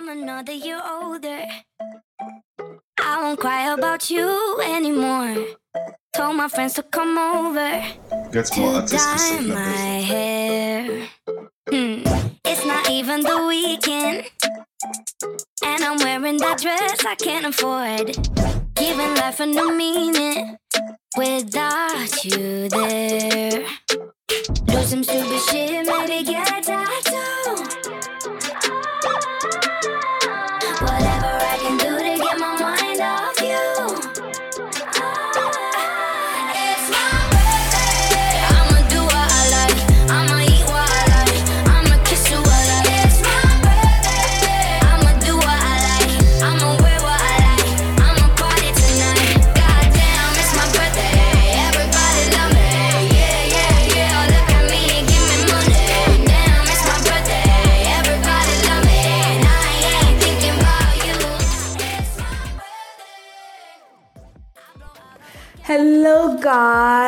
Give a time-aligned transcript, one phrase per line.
[0.00, 1.44] I'm another year older.
[2.98, 5.44] I won't cry about you anymore.
[6.16, 7.84] Told my friends to come over
[8.32, 11.06] Get more artist dye specific my hair.
[11.68, 12.02] Hmm.
[12.46, 14.30] It's not even the weekend.
[15.66, 18.16] And I'm wearing that dress I can't afford.
[18.76, 20.56] Giving life a new meaning
[21.14, 23.66] without you there.
[24.64, 26.49] Do some stupid shit, maybe get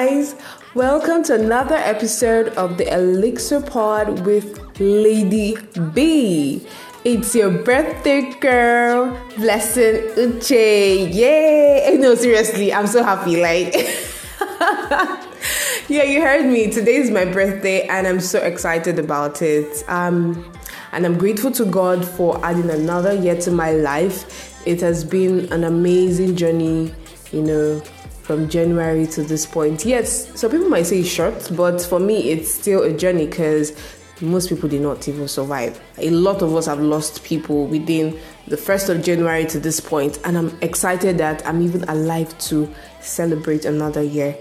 [0.00, 0.34] guys.
[0.74, 5.58] Welcome to another episode of the Elixir Pod with Lady
[5.92, 6.66] B.
[7.04, 11.12] It's your birthday girl, Blessing Uche.
[11.12, 11.96] Yay!
[12.00, 13.42] No, seriously, I'm so happy.
[13.42, 13.74] Like,
[15.88, 16.70] yeah, you heard me.
[16.70, 19.84] Today is my birthday, and I'm so excited about it.
[19.86, 20.50] Um,
[20.92, 24.66] and I'm grateful to God for adding another year to my life.
[24.66, 26.94] It has been an amazing journey,
[27.32, 27.82] you know,
[28.30, 29.84] from January to this point.
[29.84, 33.76] Yes, some people might say it's short, but for me, it's still a journey because
[34.20, 35.80] most people did not even survive.
[35.98, 40.20] A lot of us have lost people within the 1st of January to this point,
[40.24, 44.36] and I'm excited that I'm even alive to celebrate another year.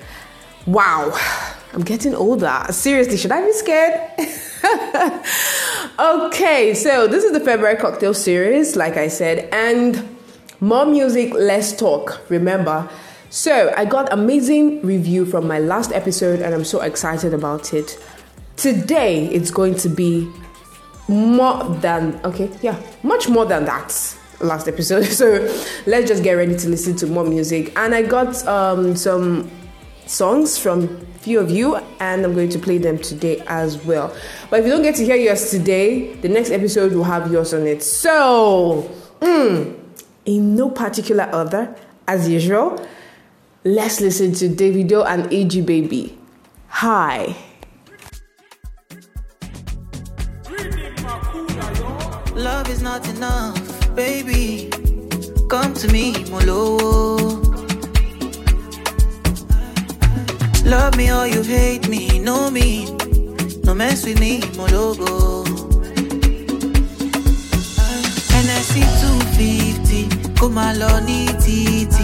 [0.68, 1.12] Wow,
[1.74, 2.64] I'm getting older.
[2.70, 3.94] Seriously, should I be scared?
[6.28, 10.16] okay, so this is the February cocktail series, like I said, and
[10.60, 12.22] more music, less talk.
[12.30, 12.88] Remember.
[13.30, 18.04] So I got amazing review from my last episode, and I'm so excited about it.
[18.56, 20.28] Today it's going to be
[21.08, 25.06] more than okay, yeah, much more than that last episode.
[25.20, 25.48] So
[25.86, 27.72] let's just get ready to listen to more music.
[27.78, 29.52] And I got um, some
[30.08, 34.16] songs from few of you and I'm going to play them today as well.
[34.50, 37.54] But if you don't get to hear yours today, the next episode will have yours
[37.54, 37.84] on it.
[37.84, 38.90] So,
[39.20, 39.78] mm,
[40.26, 41.76] in no particular order,
[42.08, 42.84] as usual,
[43.64, 46.18] let's listen to Davido and AG Baby.
[46.70, 47.36] Hi.
[52.36, 54.70] Love is not enough, baby.
[55.50, 56.78] Come to me, Molo.
[60.64, 62.86] Love me or you hate me, know me.
[63.64, 65.44] No mess with me, Mologo.
[68.40, 71.08] NSC 250, come along,
[71.42, 71.99] titi.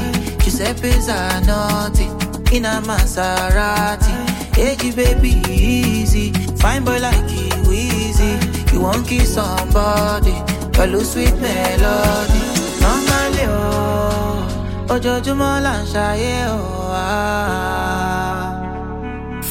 [0.56, 2.08] Giuseppe Zanotti,
[2.54, 4.56] in a Maserati.
[4.56, 6.32] Hey, baby, easy.
[6.62, 8.40] Fine boy like you, easy.
[8.72, 10.32] You won't kiss somebody,
[10.72, 12.40] follow sweet melody.
[12.80, 18.56] Normally, oh, ojoojúmọ́ là ń ṣayé, oh, ah.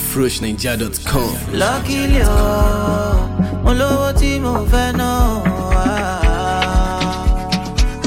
[0.09, 1.33] FreshNinja.com.
[1.63, 3.29] Luckily, oh,
[3.65, 5.43] mo lówó tí mo fẹ́ oh,
[5.77, 6.25] ah.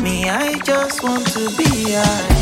[0.03, 2.36] Me, I just want to be high,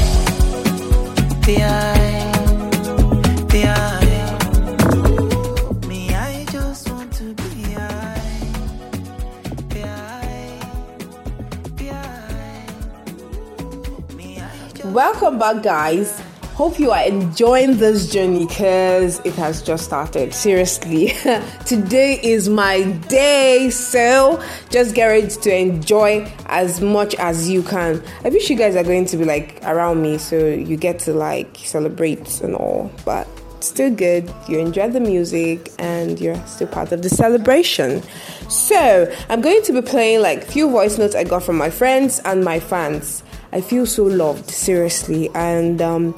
[14.95, 16.24] Welcome back, guys.
[16.55, 20.33] Hope you are enjoying this journey because it has just started.
[20.33, 21.07] Seriously,
[21.65, 28.01] today is my day, so just get ready to enjoy as much as you can.
[28.23, 31.13] I wish you guys are going to be like around me so you get to
[31.13, 33.27] like celebrate and all, but
[33.59, 34.33] still good.
[34.47, 38.01] You enjoy the music and you're still part of the celebration.
[38.47, 42.19] So, I'm going to be playing like few voice notes I got from my friends
[42.19, 43.23] and my fans.
[43.51, 46.13] I feel so loved, seriously, and um,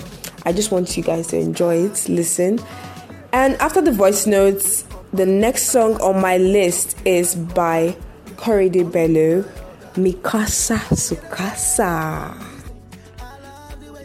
[0.48, 2.60] I just want you guys to enjoy it, listen.
[3.34, 7.98] And after the voice notes, the next song on my list is by
[8.38, 9.44] Korede Bello,
[9.96, 12.32] Mikasa Sukasa.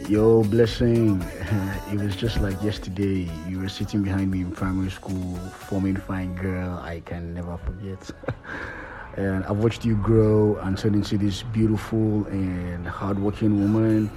[0.09, 1.23] Yo, blessing.
[1.93, 3.31] It was just like yesterday.
[3.47, 5.37] You were sitting behind me in primary school,
[5.69, 6.77] forming fine girl.
[6.83, 8.11] I can never forget.
[9.15, 14.11] and I've watched you grow and turn into this beautiful and hardworking woman.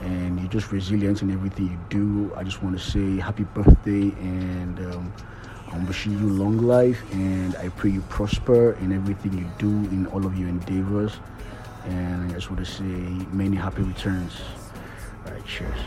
[0.00, 2.32] And you're just resilient in everything you do.
[2.36, 5.12] I just want to say happy birthday and um,
[5.72, 10.06] I'm wishing you long life and I pray you prosper in everything you do, in
[10.06, 11.18] all of your endeavors.
[11.84, 12.84] And I just want to say
[13.32, 14.40] many happy returns.
[15.26, 15.78] All right, cheers.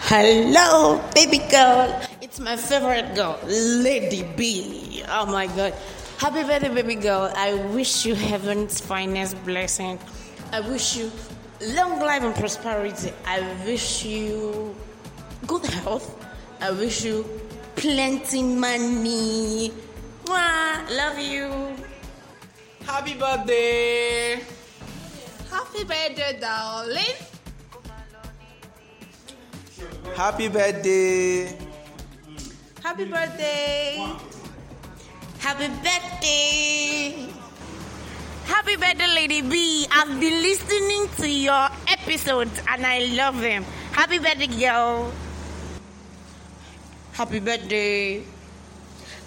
[0.00, 2.02] Hello, baby girl.
[2.20, 5.02] It's my favorite girl, Lady B.
[5.08, 5.74] Oh my god.
[6.18, 7.32] Happy birthday, baby girl.
[7.34, 9.98] I wish you heaven's finest blessing.
[10.54, 11.10] I wish you
[11.74, 13.12] long life and prosperity.
[13.26, 14.72] I wish you
[15.48, 16.14] good health.
[16.60, 17.26] I wish you
[17.74, 19.72] plenty money.
[20.24, 21.74] Mwah, love you.
[22.86, 24.38] Happy birthday!
[25.50, 27.18] Happy birthday, darling.
[30.14, 31.58] Happy birthday!
[32.80, 34.06] Happy birthday.
[35.40, 37.43] Happy birthday.
[38.44, 39.86] Happy birthday, Lady B.
[39.90, 43.64] I've been listening to your episodes and I love them.
[43.92, 45.08] Happy birthday, girl.
[47.16, 48.20] Happy birthday.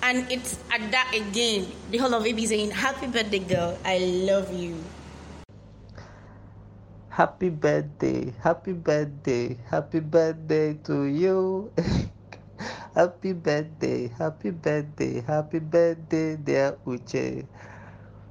[0.05, 1.65] And it's at that again.
[1.89, 3.73] The whole of it be saying, Happy birthday, girl.
[3.83, 4.77] I love you.
[7.09, 11.73] Happy birthday, happy birthday, happy birthday to you.
[12.93, 17.41] happy birthday, happy birthday, happy birthday, dear Uche.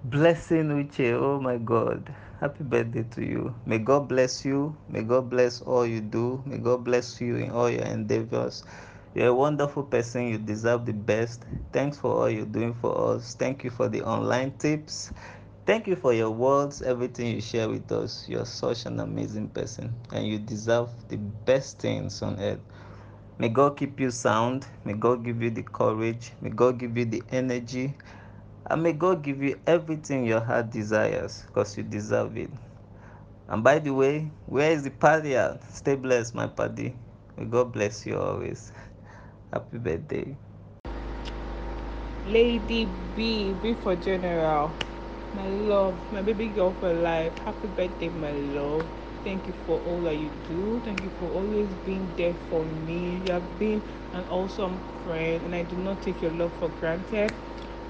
[0.06, 2.14] Blessing Uche, oh my God.
[2.40, 3.56] Happy birthday to you.
[3.66, 4.76] May God bless you.
[4.88, 6.42] May God bless all you do.
[6.46, 8.64] May God bless you in all your endeavors.
[9.14, 10.28] You're a wonderful person.
[10.28, 11.44] You deserve the best.
[11.72, 13.34] Thanks for all you're doing for us.
[13.34, 15.12] Thank you for the online tips.
[15.66, 18.28] Thank you for your words, everything you share with us.
[18.28, 22.60] You're such an amazing person and you deserve the best things on earth.
[23.38, 24.66] May God keep you sound.
[24.84, 26.32] May God give you the courage.
[26.40, 27.94] May God give you the energy.
[28.70, 32.50] And may God give you everything your heart desires because you deserve it.
[33.48, 35.62] And by the way, where is the party at?
[35.72, 36.96] Stay blessed, my party.
[37.36, 38.72] May God bless you always.
[39.52, 40.38] Happy birthday.
[42.24, 44.76] Lady B, B for General.
[45.32, 47.34] My love, my baby girl for life.
[47.38, 48.90] Happy birthday, my love.
[49.24, 50.80] Thank you for all that you do.
[50.84, 53.18] Thank you for always being there for me.
[53.18, 53.82] You have been
[54.12, 57.34] an awesome friend, and I do not take your love for granted.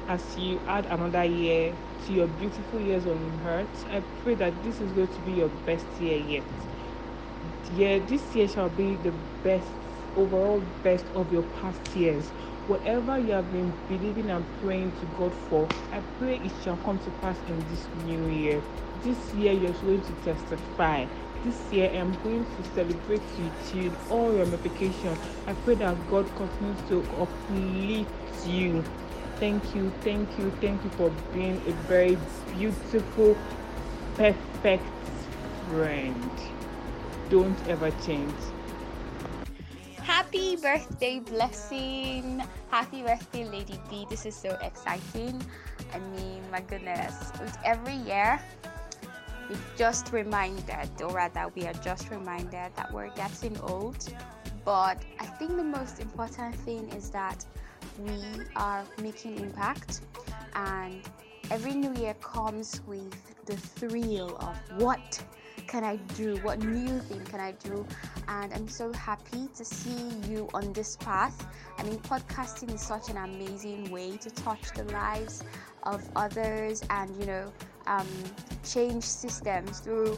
[0.08, 1.74] As you add another year
[2.06, 5.48] to your beautiful years on earth, I pray that this is going to be your
[5.66, 6.44] best year yet.
[7.74, 9.12] Yeah, this year shall be the
[9.42, 9.66] best,
[10.16, 12.24] overall best of your past years.
[12.68, 17.00] Whatever you have been believing and praying to God for, I pray it shall come
[17.00, 18.62] to pass in this new year.
[19.02, 21.06] This year you're going to testify.
[21.44, 25.18] This year I'm going to celebrate with you all ramifications.
[25.48, 28.84] I pray that God continues to uplift you.
[29.36, 32.16] Thank you, thank you, thank you for being a very
[32.56, 33.36] beautiful,
[34.14, 34.82] perfect
[35.68, 36.30] friend.
[37.28, 38.32] Don't ever change.
[40.02, 42.42] Happy birthday, blessing.
[42.70, 44.06] Happy birthday, Lady B.
[44.08, 45.44] This is so exciting.
[45.92, 47.30] I mean, my goodness.
[47.38, 48.40] With every year,
[49.50, 54.08] we're just reminded, or rather, we are just reminded that we're getting old.
[54.64, 57.44] But I think the most important thing is that
[57.98, 60.00] we are making impact,
[60.54, 61.00] and
[61.50, 63.14] every new year comes with
[63.46, 65.22] the thrill of what
[65.66, 66.36] can I do?
[66.42, 67.86] What new thing can I do?
[68.28, 71.46] And I'm so happy to see you on this path.
[71.78, 75.42] I mean, podcasting is such an amazing way to touch the lives
[75.82, 77.52] of others and, you know,
[77.86, 78.06] um,
[78.64, 80.16] change systems through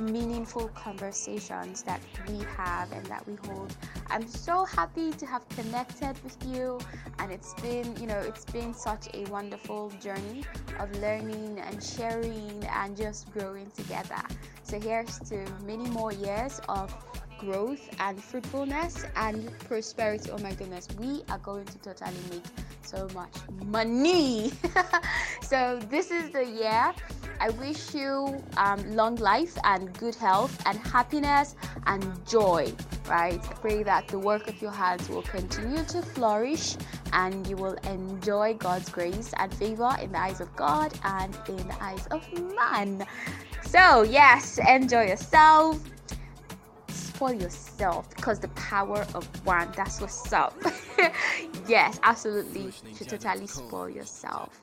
[0.00, 3.76] meaningful conversations that we have and that we hold.
[4.08, 6.78] I'm so happy to have connected with you
[7.18, 10.44] and it's been, you know, it's been such a wonderful journey
[10.78, 14.22] of learning and sharing and just growing together.
[14.62, 16.94] So here's to many more years of
[17.38, 20.30] growth and fruitfulness and prosperity.
[20.30, 22.44] Oh my goodness, we are going to totally make
[22.90, 24.50] so much money.
[25.42, 26.92] so this is the year.
[27.38, 31.54] I wish you um, long life and good health and happiness
[31.86, 32.72] and joy.
[33.08, 33.40] Right?
[33.60, 36.76] Pray that the work of your hands will continue to flourish
[37.12, 41.56] and you will enjoy God's grace and favor in the eyes of God and in
[41.56, 42.22] the eyes of
[42.56, 43.06] man.
[43.66, 45.80] So, yes, enjoy yourself
[47.20, 50.54] spoil yourself because the power of one that's what's up
[51.70, 52.72] yes absolutely.
[52.98, 54.60] To totally spoil yourself.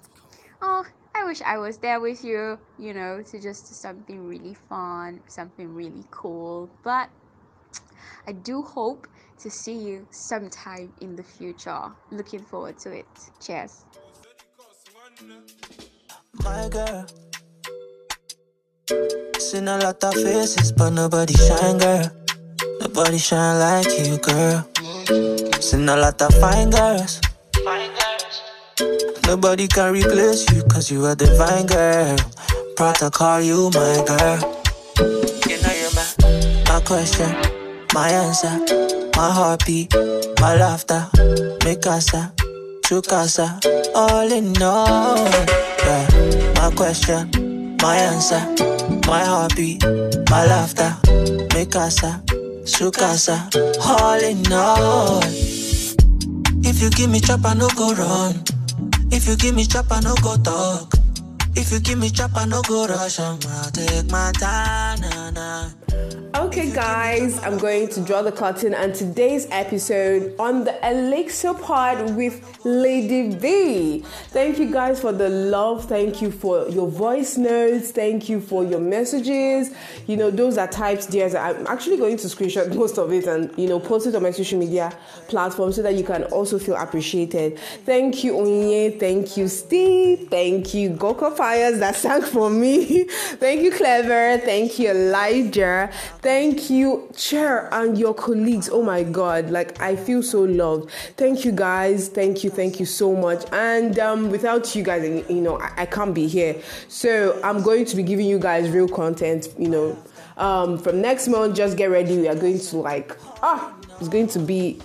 [0.62, 0.86] oh
[1.16, 5.20] i wish i was there with you you know to just do something really fun
[5.28, 6.70] something really cool.
[6.84, 7.10] But
[8.28, 9.08] i do hope
[9.40, 11.92] to see you sometime in the future.
[12.12, 13.06] Looking forward to it.
[13.40, 13.86] Cheers.
[16.44, 17.06] My girl.
[19.38, 22.10] Seen a lot of faces, but nobody shine, girl.
[22.82, 25.37] Nobody shine like you, girl.
[25.60, 27.20] Seen a lot of fine girls.
[29.26, 32.16] Nobody can replace you, cause you are divine girl.
[32.76, 34.54] Proud to call you my girl.
[35.96, 37.36] My, my question,
[37.94, 38.60] my answer,
[39.16, 39.94] my heartbeat,
[40.40, 41.08] my laughter,
[41.66, 42.32] mi casa,
[42.84, 43.60] tu casa,
[43.96, 45.18] all in all.
[45.18, 46.54] Yeah.
[46.56, 48.42] My question, my answer,
[49.08, 49.84] my heartbeat,
[50.30, 50.96] my laughter,
[51.54, 52.22] mi casa,
[52.68, 53.50] su casa,
[53.82, 55.22] all in all.
[56.64, 58.44] If you give me chop, I no go run.
[59.12, 60.94] If you give me chop, I no go talk.
[61.56, 63.20] If you give me chop, I no go rush.
[63.20, 65.87] I'ma take my time, nah, nah.
[66.36, 72.16] Okay, guys, I'm going to draw the curtain on today's episode on the Elixir pod
[72.16, 74.04] with Lady B.
[74.30, 75.86] Thank you guys for the love.
[75.86, 77.92] Thank you for your voice notes.
[77.92, 79.74] Thank you for your messages.
[80.06, 81.36] You know, those are typed there.
[81.38, 84.32] I'm actually going to screenshot most of it and, you know, post it on my
[84.32, 84.96] social media
[85.28, 87.58] platform so that you can also feel appreciated.
[87.84, 89.00] Thank you, Onye.
[89.00, 90.28] Thank you, Steve.
[90.30, 93.04] Thank you, Goko Fires that sang for me.
[93.10, 94.38] Thank you, Clever.
[94.46, 95.92] Thank you, Elijah.
[96.22, 98.70] Thank you, Chair, and your colleagues.
[98.72, 100.92] Oh my God, like I feel so loved.
[101.16, 102.10] Thank you, guys.
[102.10, 103.46] Thank you, thank you so much.
[103.52, 106.56] And um, without you guys, you know, I, I can't be here.
[106.88, 109.48] So I'm going to be giving you guys real content.
[109.58, 110.04] You know,
[110.38, 112.18] um, from next month, just get ready.
[112.18, 114.80] We are going to like ah, it's going to be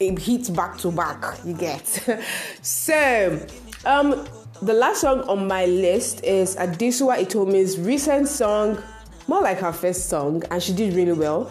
[0.00, 1.24] a hit back to back.
[1.44, 1.86] You get
[2.62, 3.46] so.
[3.84, 4.26] Um,
[4.60, 8.82] the last song on my list is Adesua Etomi's recent song
[9.28, 11.50] more like her first song, and she did really well.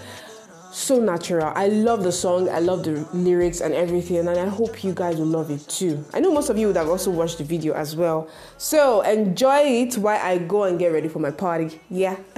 [0.71, 1.51] So natural.
[1.55, 5.17] I love the song, I love the lyrics and everything, and I hope you guys
[5.17, 6.03] will love it too.
[6.13, 8.27] I know most of you would have also watched the video as well.
[8.57, 11.79] So enjoy it while I go and get ready for my party.
[11.89, 12.17] Yeah.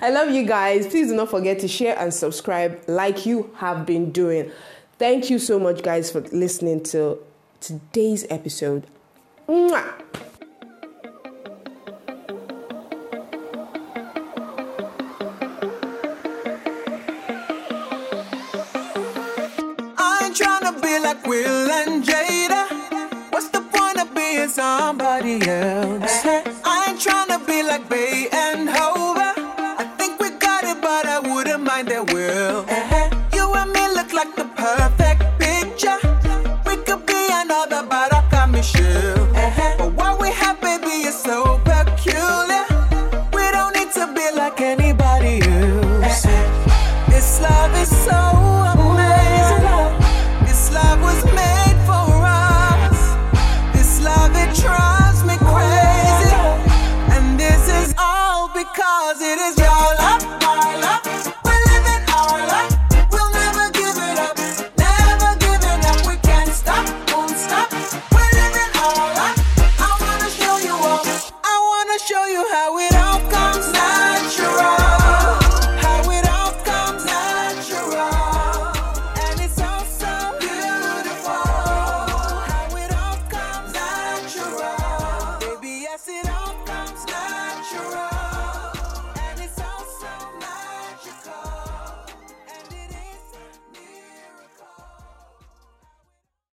[0.00, 0.86] I love you guys.
[0.86, 4.50] Please do not forget to share and subscribe like you have been doing.
[4.98, 7.18] Thank you so much, guys, for listening to
[7.60, 8.86] today's episode.
[9.48, 10.28] Mwah!
[21.10, 22.68] Like Will and Jada.
[23.32, 26.24] What's the point of being somebody else?
[26.24, 26.60] Uh-huh.
[26.64, 28.89] I ain't trying to be like Bey and Hova.